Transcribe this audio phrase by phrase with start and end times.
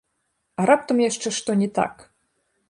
[0.63, 1.93] А раптам яшчэ што не так?